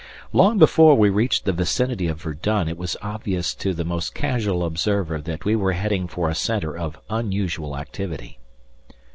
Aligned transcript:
Long 0.33 0.57
before 0.57 0.95
we 0.97 1.11
reached 1.11 1.45
the 1.45 1.53
vicinity 1.53 2.07
of 2.07 2.19
Verdun 2.23 2.67
it 2.67 2.75
was 2.79 2.97
obvious 3.03 3.53
to 3.53 3.71
the 3.71 3.85
most 3.85 4.15
casual 4.15 4.65
observer 4.65 5.21
that 5.21 5.45
we 5.45 5.55
were 5.55 5.73
heading 5.73 6.07
for 6.07 6.27
a 6.27 6.33
centre 6.33 6.75
of 6.75 6.97
unusual 7.11 7.77
activity. 7.77 8.39